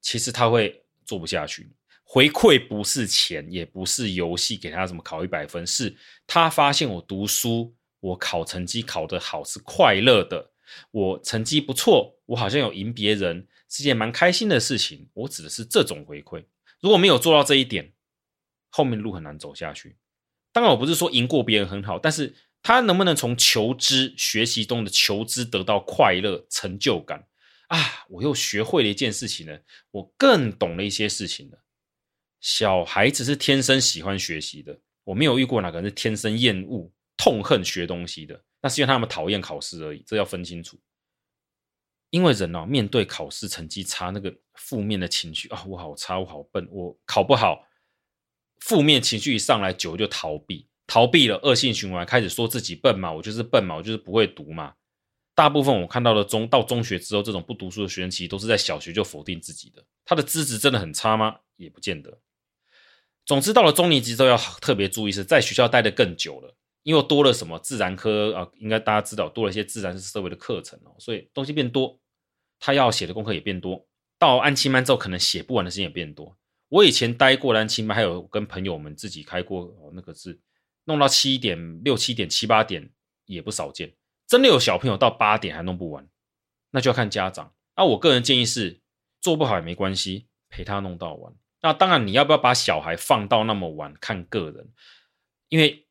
[0.00, 1.68] 其实他会做不下去。
[2.04, 5.96] 回馈不是钱，也不是游戏，给他什么考一百分，是
[6.26, 10.50] 他发现我读书，我考成绩考得好是快乐的，
[10.92, 15.08] 我成绩不错，我好像有赢别人，是件蛮开心的事情。
[15.14, 16.44] 我指的是这种回馈。
[16.80, 17.92] 如果没有做到这一点，
[18.70, 19.96] 后面路很难走下去。
[20.52, 27.26] 当然，我不是说赢过别人很好，但是他能不能从求知学习中的求知得到快乐、成就感
[27.68, 28.04] 啊？
[28.08, 29.58] 我又学会了一件事情呢，
[29.90, 31.62] 我更懂了一些事情了。
[32.40, 40.78] 小孩子是天生喜欢学习的，我没有遇过哪个人是天生厌恶、痛恨学东西的，那是因为他们讨厌考试而已，这要分清楚。
[42.10, 47.66] 因为人哦，面对考试成绩差，那个负面的情绪啊，我好差，我好笨，我考不好，
[48.60, 54.74] 负面情绪一上来，久就逃避，逃避了，恶性循环，开始说自己笨嘛，我就是笨嘛，我就是不会读嘛。
[55.34, 59.84] 大部分我看到的中到中学之后，这种不读书的学生，其实都是在小学就否定自己的。
[60.04, 61.36] 他的资质真的很差吗？
[61.56, 62.18] 也不见得。
[63.24, 72.00] 总之，到了中年级之后，要特别注意是在学校待得更久了，因为多了什么自然科啊，应该大家知道多了一些自然是社会的课程哦，所以东西变多，
[72.58, 73.86] 他要写的功课也变多。
[74.18, 76.34] 到安亲班之后，可能写不完的事情也变多。
[76.70, 80.40] 我以前待过安亲班，还有跟朋友们自己开过，那个是
[80.88, 82.90] 弄到七点、六七点、七八点
[83.26, 83.94] 也不少见。
[84.26, 86.08] 真的有小朋友到八点还弄不完，
[86.70, 87.54] 那就要看家长。
[87.76, 88.80] 那我个人建议是，
[89.20, 91.32] 做不好也没关系，陪他弄到完。
[91.60, 94.72] 那当然，你要不要把小孩放到那么晚，看个人，
[95.48, 95.86] 因为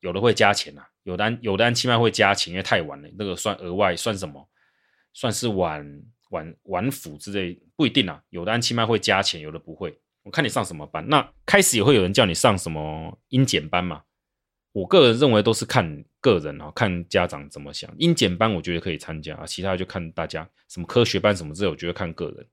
[0.00, 4.48] 有的会加钱呐、啊，有的有的安亲班会加钱，因为太晚了，那个算额外算什么？
[5.12, 8.22] 算是晚晚晚辅之类，不一定啊。
[8.30, 9.98] 有的安亲班会加钱，有的不会。
[10.26, 11.08] 我看你上什么班。
[11.08, 14.02] 那开始也会有人叫你上什么英检班嘛？
[14.72, 17.88] 我个人认为都是看个人啊，看家长怎么想。
[17.96, 22.46] 英检班我觉得可以参加啊，其他就看大家什么科学班什么之类，我觉得看个人。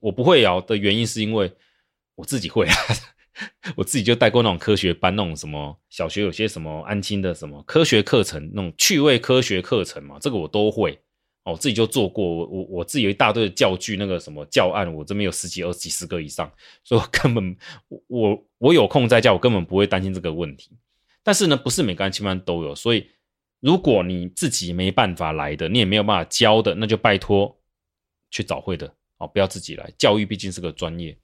[0.00, 1.50] 我不会摇的原因是因为
[2.16, 2.74] 我自己会啊，
[3.76, 11.00] 我自己就带过那种科学班，那种什么小学有些什么安亲的什么科学课程，那种趣味科学课程嘛，这个我都会，
[11.50, 16.50] 我自己就做过，我我我自己有一大堆的教具，那个什么教案，我这边有十几、二十几十个以上，
[16.84, 17.56] 所以我根本
[18.06, 20.70] 我我有空在家，我根本不会担心这个问题。
[21.22, 23.08] 但是呢，不是每个安亲班都有，所以
[23.60, 27.58] 如果你自己没办法来的，你也没有办法教的，那就拜托
[28.30, 28.94] 去找会的。
[29.18, 31.18] 哦，不要自己来，教育毕竟是个专业，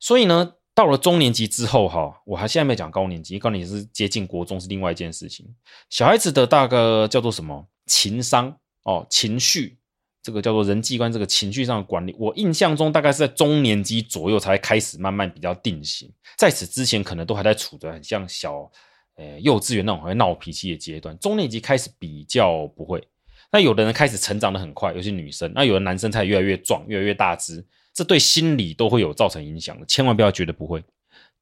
[0.00, 5.46] 所以呢，到了中年级之后，哈，我还现在没讲高年级，高年级是接近国中，是另外一件事情。
[5.88, 7.68] 小孩子的大个叫做什么？
[7.86, 8.58] 情商
[8.88, 9.76] 哦，情绪，
[10.22, 18.70] 这个叫做人际关系，这个情绪上的管理，我印象中大概是在中年级左右才开始慢慢比较定型，在此之前可能都还在处着很像小，
[19.16, 23.06] 呃，幼稚园那种会闹脾气的阶段，中年级开始比较不会。
[23.52, 25.52] 那有的人开始成长得很快，尤其女生。
[25.54, 29.84] 那有的男生才越来越壮，越来越大只，这对心理都会有造成影响的。
[29.84, 30.82] 千万不要觉得不会。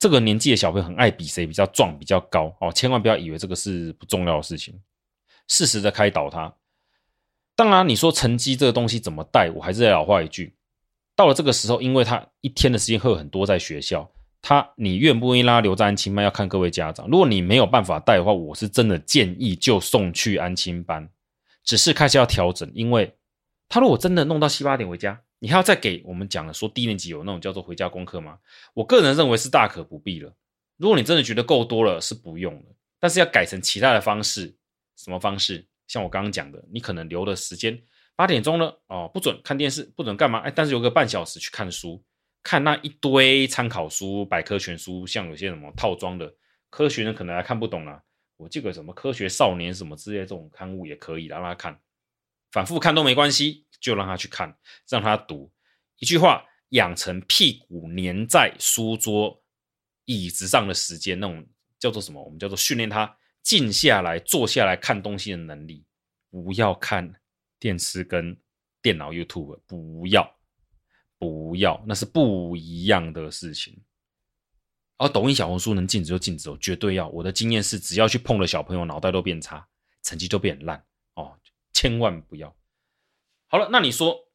[0.01, 4.75] 这个年纪的小朋友很爱比谁比较壮、比较高哦，千万不要以为这个是不重要的事情。
[5.47, 6.53] 适时的开导他。
[7.57, 10.55] 当然，你说成绩这个东西怎么带，我还是再老话一句：
[11.17, 14.09] 到了这个时候，因为他一天的时间会有很多在学校，
[14.43, 17.09] 他你愿不愿意让他留在安亲班，要看各位家长。
[17.09, 21.09] 如果你没有办法带的话，我是真的建议就送去安亲班。
[21.65, 23.13] 只是开始要调整，因为
[23.69, 28.39] 他如果真的弄到七八点回家，你还要再给我们讲了说低年级有那种叫做回家功课吗？
[28.75, 30.33] 我个人认为是大可不必了。
[30.77, 32.65] 如果你真的觉得够多了，是不用了。
[33.01, 34.55] 但是要改成其他的方式，
[34.97, 35.67] 什么方式？
[35.87, 37.81] 像我刚刚讲的，你可能留的时间
[38.15, 40.41] 八点钟了哦，不准看电视，不准干嘛？
[40.41, 42.03] 哎，但是有个半小时去看书，
[42.43, 46.35] 看那一堆参考书、百科全书，像有些什么套装的
[46.71, 48.01] 科学呢可能还看不懂啊。
[48.37, 51.81] 我这个什么科学少年什么之类的这种刊物也可以，让他看，
[52.53, 54.55] 反复看都没关系，就让他去看，
[54.89, 55.51] 让他读。
[55.99, 59.43] 一句话，养成屁股粘在书桌、
[60.05, 61.47] 椅子上的时间，那种
[61.79, 62.23] 叫做什么？
[62.23, 63.17] 我们叫做训练他
[63.47, 65.85] 静下来、坐下来看东西的能力。
[66.29, 67.15] 不要看
[67.61, 68.37] 电视跟
[68.83, 70.37] 电脑 YouTube，不要，
[71.17, 73.81] 不要，那是不一样的事情。
[74.97, 77.07] 而、哦、抖音、小红书能禁止就禁止哦，绝对要。
[77.11, 79.65] 我的经验是，只要去碰了小朋友，脑袋都变差，
[80.03, 81.39] 成绩都变烂哦，
[81.73, 82.53] 千万不要。
[83.47, 84.29] 好了，那你说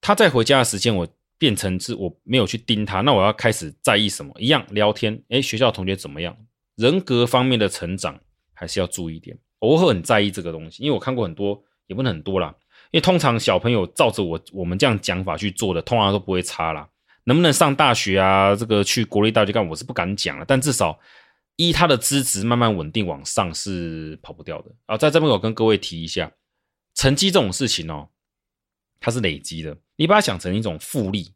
[0.00, 4.32] 他在回家的时间，我变成是我没有去盯他，那我要开始在意什么？
[4.38, 6.46] 一样聊天，诶，学校同学怎么样？
[6.80, 8.18] 人格方面的成长
[8.54, 9.38] 还是要注意一点。
[9.58, 12.54] 我会很在意这个东西，因为我看过很多，也不能很多啦。
[12.90, 16.88] 因为通常小朋友照着我我们这样讲法去做的，通常都不会差啦。
[17.24, 18.56] 能不能上大学啊？
[18.56, 20.44] 这个去国立大学干，我是不敢讲了。
[20.48, 20.98] 但至少
[21.56, 24.96] 依他的资质慢慢稳定往上是跑不掉的啊。
[24.96, 26.32] 在这边我跟各位提一下，
[26.94, 28.08] 成绩这种事情哦，
[28.98, 29.76] 它是累积的。
[29.96, 31.34] 你把它想成一种复利，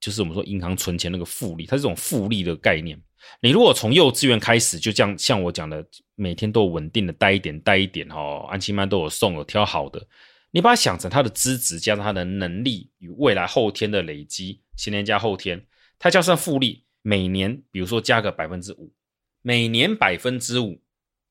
[0.00, 2.98] 就是我们说银行存钱那个复利，它是这种复利的概念。
[3.40, 10.06] 你如果从幼稚园开始就这样，像我讲的，每天都稳定的带一点带一点哦，安亲班都有送，有挑好的。
[10.52, 15.66] 你把它想成他的资质加上他的能力与未来后天的累积，先天加后天，
[15.98, 18.94] 它加上复利，每年比如说加个百分之五，
[19.42, 20.80] 每年百分之五，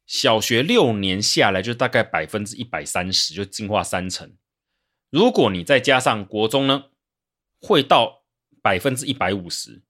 [0.05, 4.31] 小学六年下来就大概百分之一百三十，就进化三成。
[5.09, 6.85] 如果你再加上国中呢，
[7.59, 8.25] 会到
[8.61, 9.81] 百分之一百五十。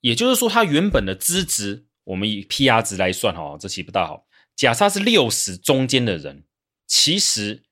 [0.00, 4.26] 也就是说，他原本的资质，我们以 PR 值来算哈，这期不大好。
[4.56, 6.44] 假设是六十中间的人，
[6.86, 7.64] 其实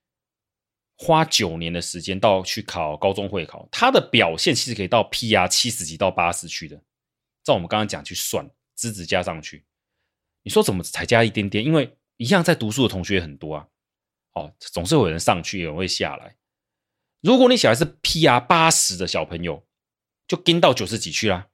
[0.96, 6.82] 花九年的时间到去考高中会考，他的表现其实可以到 PR 七十几到八十去的。
[7.44, 9.64] 照我们刚刚讲去算，资质加上去，
[10.42, 11.64] 你说怎么才加一点点？
[11.64, 13.66] 因为一样在读书的同学很多啊，
[14.34, 16.36] 哦，总是有人上去，有人会下来。
[17.20, 19.66] 如果你小孩是 PR 八十的小朋友，
[20.26, 21.48] 就跟到九十几去啦。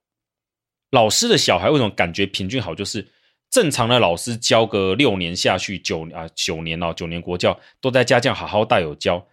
[0.94, 2.72] 老师的小孩为什么感觉平均好？
[2.72, 3.04] 就是
[3.50, 9.26] 正常的老师教个六年下去，九啊九年哦，九年国教都在家教好好带有教，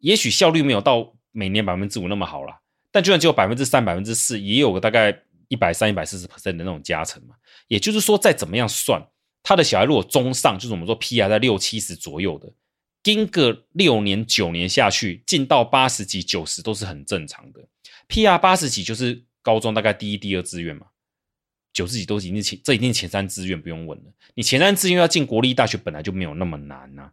[0.00, 2.60] 也许效率没有到每年百分之五那么好啦，
[2.92, 7.34] 但就算只有百分之三、百分之四，也有个大概一百三、一百四十 percent 的那种加成嘛。
[7.68, 9.02] 也就是说，再怎么样算，
[9.42, 12.52] 他的小孩如果中上，就是我们说 PR 在六七十左右的，
[13.02, 17.66] 跟个六年、九年下去，进到八十几、九十都是很正常的。
[18.08, 20.86] PR 八十几就是高中大概第一、第二志愿嘛，
[21.78, 24.04] 九十几都已经前，这一定前三志愿不用问了。
[24.34, 27.12] 你前三志愿要进国立大学本来就没有那么难呐、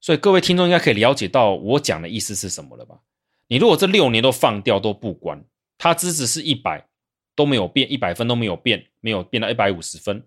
[0.00, 3.00] 所以各位听众应该可以了解到我讲的意思是什么了吧？
[3.48, 5.44] 你如果这六年都放掉都不管，
[5.76, 6.86] 他资质是一百
[7.34, 10.24] 都没有变，一百分都没有变，没有变到一百五十分，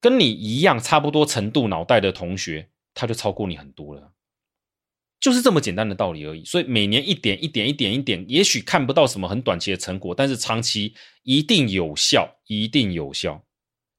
[0.00, 4.12] 跟你一样差不多程度脑袋的同学，他就超过你很多了。
[5.22, 13.40] 就是这么简单的道理而已，所以每年一点一点一点一点，也许看不到什么很短期的成果，但是长期一定有效，一定有效。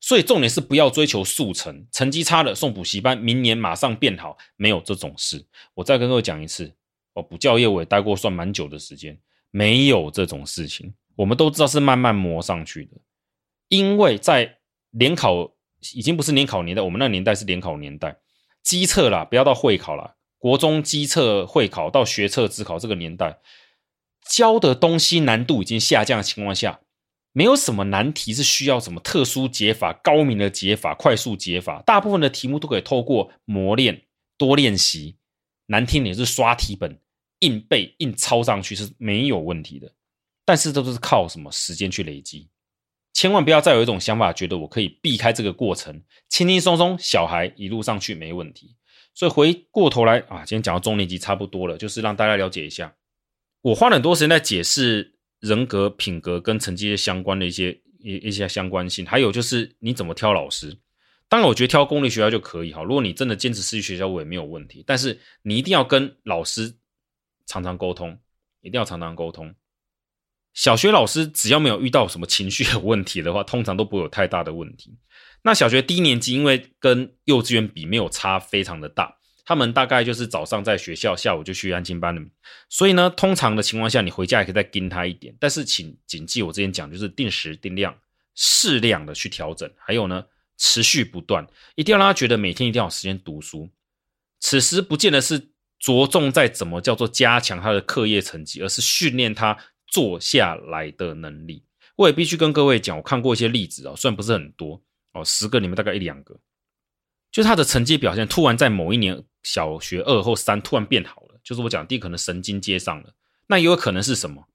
[0.02, 5.46] 所以重点是不要追求速成，成绩差了送补习班，明年马上变好，没有这种事。
[5.76, 6.70] 我再跟各位讲一次，
[7.14, 9.18] 我补教业我也待过算蛮久的时间，
[9.50, 10.94] 没有这种事情。
[11.16, 12.98] 我们都知道是慢慢磨上去的，
[13.70, 14.58] 因为在
[14.92, 15.54] 联考
[15.96, 18.18] 已经不是联考年代，我们那年代是联考年代，
[18.62, 20.16] 基测啦，不要到会考啦。
[20.44, 23.40] 国中基测会考到学测指考这个年代，
[24.30, 26.82] 教的东西难度已经下降的情况下，
[27.32, 31.82] 没有什么难题是需要什么特殊解法、高明的解法、快速解法。
[31.86, 34.02] 大部分的题目都可以透过磨练、
[34.38, 35.16] 多练习，
[35.68, 37.00] 难听点是刷题本、
[37.40, 39.94] 硬背、硬抄上去是没有问题的。
[40.44, 42.50] 但是这都是靠什么时间去累积？
[43.14, 48.76] 千万不要再有一种想法，觉得我可以避开这个过程，轻轻松松，小孩一路上去没问题。
[49.14, 52.96] 所以回过头来啊，今天讲到中年级差不多了，就是让大家了解一下，
[53.62, 60.76] 我花了很多时间在解释人格、品格跟成绩相关的一些一一些相关性，还有就是你怎么挑老师。
[61.30, 64.84] 当然，我觉得挑公立学校就可以哈，如果你真的坚持私立学校，我也没有问题。
[64.86, 66.76] 但是你一定要跟老师
[67.46, 68.20] 常常沟通，
[68.62, 69.54] 一定要常常沟通。
[70.54, 74.96] 小学老师只要没有遇到什么情绪有问题的话，通常都不会有太大的问题。
[75.42, 82.22] 那小学低年级，因为跟幼稚园比没有差非常的大，他们大概就是早上在学校，下午就去安亲班了。
[82.70, 85.36] 所以呢，通常的情况下，你回家也可以再跟他一点。
[85.40, 87.94] 但是请谨记我之前讲，就是定时定量、
[88.36, 89.70] 适量的去调整。
[89.78, 90.24] 还有呢，
[90.58, 93.70] 持续不断，一定要让他觉得每天一定要有时间读书。
[94.40, 99.58] 此时不见得是着重在怎么叫做加强他的课业成绩，而是训练他
[99.94, 101.64] 坐下来的能力。
[101.96, 104.82] 我也必须跟各位讲，我看过一些例子啊，虽然不是很多。
[105.12, 106.40] 哦，十个里面大概一两个，
[107.32, 113.14] 就是他的成绩表现突然在某一年小学二或三突然变好了，就是我讲第一可能神经接上了，
[113.46, 114.48] 那也有可能是什么？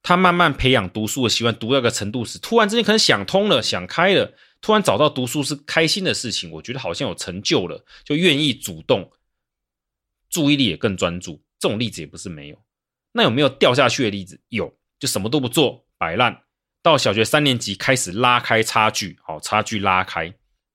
[0.00, 9.12] 他慢慢培养读书的习惯，读到一个程度时，突然之间可能想通了，想开了，突然找到读书是开心的事情，我觉得好像有成就了，就愿意主动，
[10.30, 11.42] 注意力也更专注。
[11.58, 12.58] 这种例子也不是没有。
[13.12, 14.40] 那有没有掉下去的例子？
[14.48, 16.42] 有，就什么都不做，摆烂。
[16.80, 20.32] 到小学三年级开始拉开差距，好，差距拉开，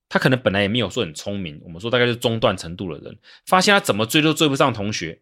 [0.10, 5.22] 他可能本来也没有说很聪明，我们说大概是中段程度的人，发现他怎么追都追不上同学，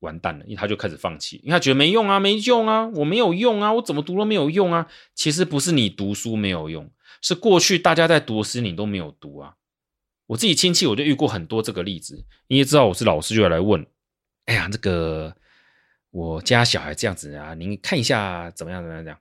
[0.00, 4.86] 完蛋了，因为他就开始放弃，因为他觉得没用啊，没用啊，我没有用啊，我怎么读都没有用啊。
[5.14, 6.90] 其实不是你读书没有用，
[7.22, 9.54] 是过去大家在读的时你都没有读啊。
[10.26, 13.84] 我自己亲戚我就遇过很多这个例子，你也知道我是老师就要来问，
[14.44, 15.34] 哎呀，这个
[16.12, 19.18] 我家小孩这样子啊，您看一下怎么样怎么样这样。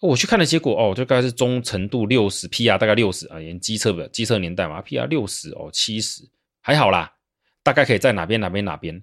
[0.00, 6.28] 我去看的结果哦，就大概是中程度六十，PR 大概六十啊，连机测的机测年代嘛，PR 六十哦，七十
[6.60, 7.16] 还好啦，
[7.62, 9.02] 大概可以在哪边哪边哪边。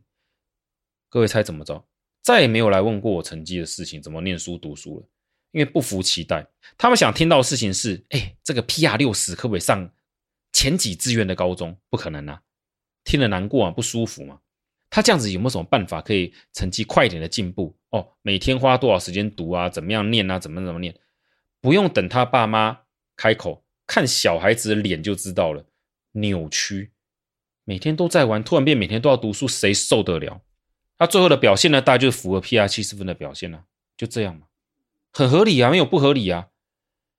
[1.09, 1.83] 各位猜怎么着？
[2.21, 5.07] 再也没有来问过我成绩的事情，怎么念书读书了，
[5.51, 6.45] 因为不服期待。
[6.77, 9.89] 他们想听到的事情是，哎，这个 PR 六十可不可以上
[10.51, 11.77] 前几志愿的高中？
[11.89, 12.41] 不可能啊，
[13.03, 14.39] 听了难过啊，不舒服嘛。
[14.93, 17.75] 他这样子有没有什么办法可以成绩快一点的进步？
[17.89, 19.67] 哦，每天花多少时间读啊？
[19.67, 20.37] 怎么样念啊？
[20.37, 20.93] 怎么怎么念？
[21.61, 22.81] 不用等他爸妈
[23.17, 25.65] 开口，看小孩子的脸就知道了，
[26.11, 26.91] 扭曲，
[27.63, 30.41] 每天都在玩，突然变每天都要读书，谁受得了？
[30.99, 33.63] 他最后的表现呢，大概就是符合 PR 七十分的表现了，
[33.97, 34.45] 就这样嘛，
[35.11, 36.49] 很合理啊，没有不合理啊。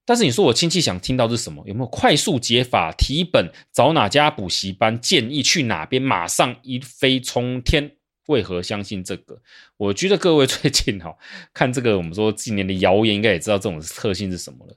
[0.04, 1.64] 但是你说我亲戚想听到是什么？
[1.66, 2.92] 有没有快速解法？
[2.92, 5.00] 题本找哪家补习班？
[5.00, 6.00] 建议去哪边？
[6.00, 7.96] 马上一飞冲天？
[8.26, 9.40] 为何相信这个？
[9.76, 11.16] 我觉得各位最近哈
[11.52, 14.76] 看这个，我们说今年的谣言，应该也知道这种特性是什么了。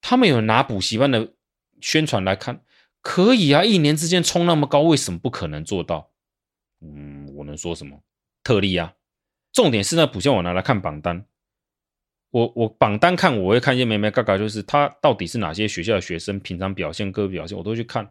[0.00, 1.32] 他们有拿补习班的
[1.80, 2.62] 宣传来看，
[3.02, 6.10] 可以啊，一年之间冲那么高，为什么不可能做到？
[6.80, 8.00] 嗯，我能说什么？
[8.44, 8.94] 特例啊！
[9.52, 11.24] 重点是那补习我拿来看榜单。
[12.36, 18.10] 我我榜单看，我会看一些眉眉角角，就是他到底是哪些学校的学生，平常表现、各表现，我都去看。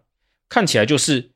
[0.49, 1.31] 看起来就是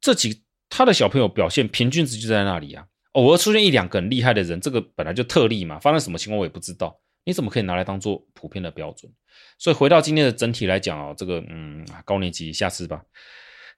[0.00, 6.96] 这几他的小朋友表现平均值就在那里啊，偶尔出现一两个很厉害的人，这个本来就特例嘛，发生什么情况我也不知道。
[7.24, 9.12] 你怎么可以拿来当做普遍的标准？
[9.58, 13.02] 所以回到今天的整体来讲哦，这个嗯，高年级下次吧，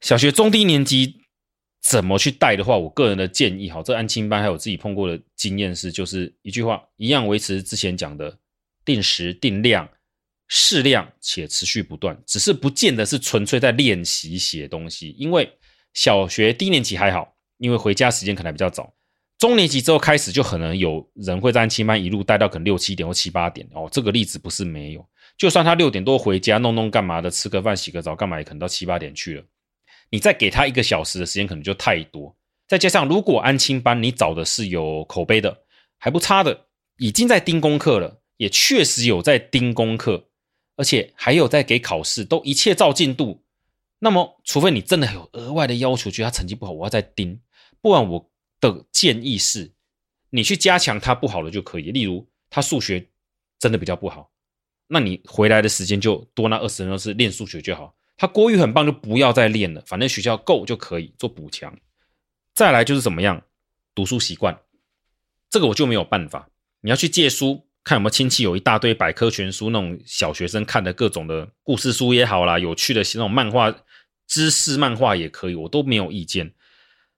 [0.03, 1.23] 小学中低年级。
[1.83, 8.37] 怎么去带的话，我个人的建议，好，这安亲班还有自己碰过的经验是，就是一句话，一样维持之前讲的
[8.85, 9.89] 定时定量、
[10.49, 15.15] 适量且持续不断，只是不见得是纯粹在练习写东西。
[15.17, 15.49] 因为
[15.95, 18.93] 小学低年级还好，因为回家时间可能比较早，
[19.39, 23.89] 中年级之后开始就可能有人会在安亲班一路带到可能六七点或七八点哦。
[23.93, 25.07] 这个例子不是没有，
[25.39, 29.45] 就算他六点多回家弄弄干嘛的，吃个饭、洗个澡干嘛，也可能到七八点去了。
[30.11, 32.37] 你再给他一个小时的时间，可能就太多。
[32.69, 35.65] 再加上，如果安亲班你找的是有口碑的，
[35.99, 36.67] 还不差的，
[36.99, 40.29] 已经在盯功课了，也确实有在盯功课，
[40.77, 43.45] 而且还有在给考试，都一切照进度。
[44.01, 47.41] 那么，除非你真的有额外的要求，觉得他成绩不好，我要再盯。
[47.81, 48.31] 不然，我
[48.61, 49.73] 的建议是，
[50.31, 51.93] 你去加强他不好的就可以。
[51.93, 53.09] 例如，他数学
[53.59, 54.31] 真的比较不好，
[54.89, 57.95] 那你回来的时间就多那二十分钟是练数学就好。
[58.17, 61.79] 他国语很棒，就不要再练了，反正学校够就可以做补强。
[62.55, 63.43] 再来就是怎么样
[63.95, 64.59] 读书习惯，
[65.51, 66.49] 这个我就没有办法。
[66.81, 73.75] 你要去借书，看有没有亲戚有一大堆百科全书，那种小学生看的各种的故事书也好啦，有趣的那种漫画、
[74.27, 76.53] 知识漫画也可以，我都没有意见。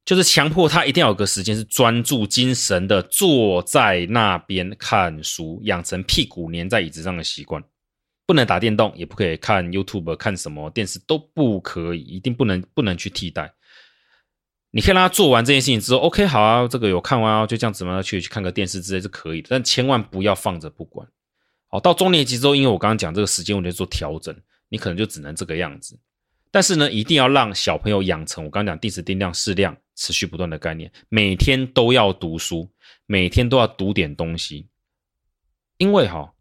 [0.04, 7.62] 就是强迫他一定要有个时间是专注精神的坐在那边看书，养成屁股黏在椅子上的习惯。
[8.28, 13.50] 不能打电动，也不可以看 YouTube，看什么电视都不可以，一定不能不能去替代。
[14.70, 21.08] 你可以让他做完这件事情之后，OK，好啊，这个有看完啊，就这样子嘛，去去看个电视之类是可以的，但千万不要放着不管。
[21.68, 25.98] 好，到中年级之后，因为我刚刚讲这个时间问题做调整，你可能就只能这个样子。
[26.50, 32.70] 但是呢，一定要让小朋友养成我刚刚讲定时定量、适量、持续不断的概念，每天都要读书，
[33.06, 34.68] 每天都要读点东西，
[35.78, 36.34] 因为哈。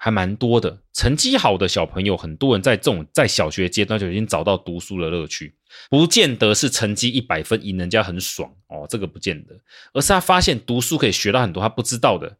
[0.00, 5.54] 还蛮多的，成绩好的小朋友，很多人在这种在小学阶段就已经找到读书的乐趣，
[5.90, 9.60] 不见得是成绩一百分赢人家很爽哦，这个不见得，
[9.92, 12.36] 而是他发现读书可以学到很多他不知道的，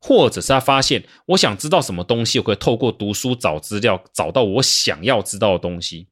[0.00, 6.08] 或者是他发现我想知道什么东西，我可以透过读书找资料，找到我想要知道的东西。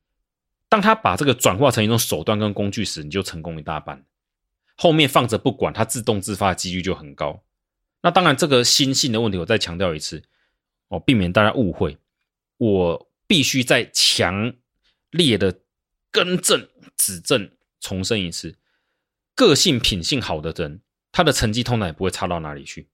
[0.68, 4.05] 当他把这个转化成一种手段跟工具时，你就成功一大半。
[4.76, 7.43] 后面放着不管，他自动自发的几率就很高。
[8.03, 10.22] 那当然，这个心性的问题，我再强调一次。
[10.93, 11.97] 哦，避免大家误会，
[12.59, 14.55] 我必须再强
[15.11, 15.61] 烈的
[16.11, 16.68] 更正、
[16.99, 18.59] 指正、重申一次：
[19.34, 22.88] 个性品性好的人，他的成绩通常也不会差到哪里去。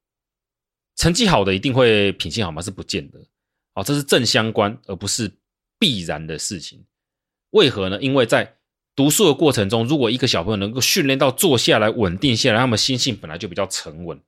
[0.94, 2.62] 成绩好的一定会品性好吗？
[2.62, 3.18] 是不见得。
[3.74, 5.32] 哦，这是正相关，而不是
[5.76, 6.84] 必然的事情。
[7.51, 8.01] 为何呢？
[8.01, 8.57] 因为在
[8.94, 14.20] 读书的过程中，如果一个小朋友能够训练到坐下来稳定下来，他们心性本来就比较沉稳。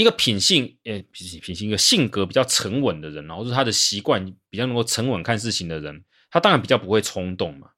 [0.00, 7.70] 一个品性，诶，品品性一个性格比较沉稳的人，然后是他的习惯比较能够沉稳看事情的人，他当然比较不会冲动嘛。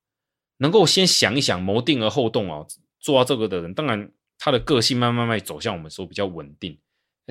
[0.59, 2.66] 能够先想一想，谋定而后动哦，
[2.99, 6.79] 做到这个的人，当然他的个性慢慢慢走向我们说比较稳定，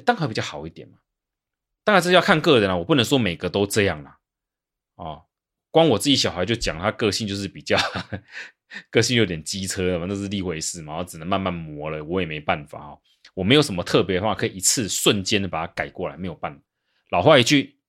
[0.04, 0.98] 当然比较好一点嘛。
[1.84, 4.18] 当然这要看个人啊，我不能说每个都这样啦。
[4.96, 5.26] 哦，
[5.70, 7.78] 光我自己小孩就讲他个性就是比较
[8.90, 13.00] 个性有点机车嘛，那是另一回事嘛，然后只能慢慢磨了，我也没办法哦。
[13.34, 16.62] 我没有什么特别的话，可以一次瞬间的把它改过来，没有办法。
[17.10, 17.80] 老话一句，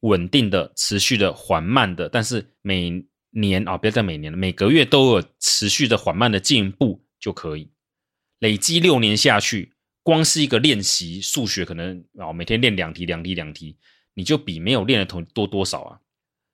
[0.00, 7.70] 稳定的、持续的、缓慢的，但是每年啊，不要再每年了，每个月都有持续的缓慢的进步就可以。
[8.40, 13.76] 累积六年下去，光是一个练习数学，可能啊，每天练两题、两题、两题，
[14.14, 16.00] 你就比没有练的同多多少啊？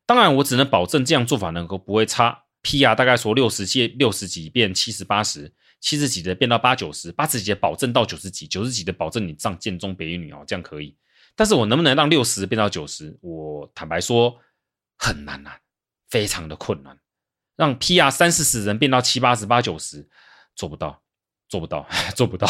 [0.07, 2.45] 当然，我只能保证这样做法能够不会差。
[2.63, 5.53] PR 大概说六十届六十几变七十八十。
[5.85, 10.97] 七十几的变到八九十，八十几的保证到九十几，九十几的保证你上建中北一女哦，这样可以。
[11.37, 13.15] 但是我能不能让六十变到九十？
[13.21, 14.35] 我坦白说
[14.97, 15.59] 很难呐、啊，
[16.09, 16.99] 非常的困难。
[17.55, 20.09] 让 PR 三四十人变到七八十、八九十，
[20.57, 21.03] 做不到，
[21.51, 22.49] 做不到， 做不到。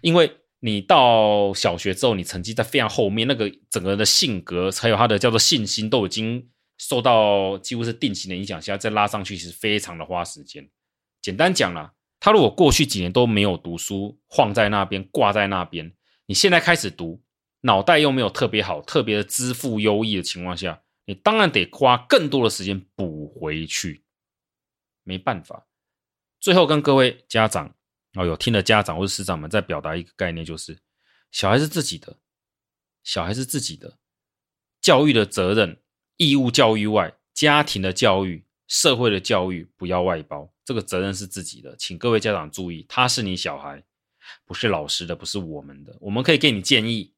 [0.00, 6.48] 因为你到小学之后，你成绩在非常后面，那个整个人的性格还有他的叫做信心，都已经
[6.78, 10.70] 受到几乎是定型的影响下，再拉上去其实非常的花时间。
[11.20, 15.92] 简单讲啦，他如果过去几年都没有读书，晃在那边，挂在那边，
[16.26, 17.22] 你现在开始读，
[17.62, 24.04] 脑袋又没有特别好、特别的资赋优异的情况下，你当然得花更多的时间补回去。
[25.02, 25.66] 没办法，
[26.38, 27.74] 最后跟各位家长
[28.12, 30.78] 哦，有听的家长或者师长们再表达一个概念，就是
[31.32, 32.18] 小孩是自己的，
[33.02, 33.98] 小孩是自己的，
[34.80, 35.82] 教育的责任、
[36.18, 43.82] 义务教育外，家庭的教育、社会的教育不要外包，这个责任是自己的，请各位家长注意，他是你小孩，
[44.46, 47.12] 不是老师的，不是我们的，我们可以给你建议，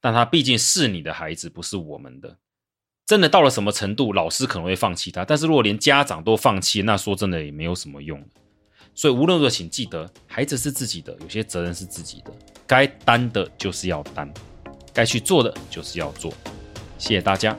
[0.00, 2.38] 但他毕竟是你的孩子，不是我们的。
[3.04, 5.22] 真的到了什么程度，老师可能会放弃他。
[5.22, 8.26] 但是如果连家长都放弃，那说真的也没有什么用。
[8.94, 12.32] 所以无论如何，请记得，孩子是自己的，有些责任是自己的，
[12.66, 14.32] 该担的就是要担，
[14.94, 16.32] 该去做的就是要做。
[16.96, 17.54] 谢谢大家。